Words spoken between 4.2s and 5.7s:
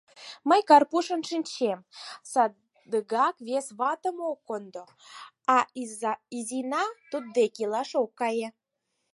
ок кондо, а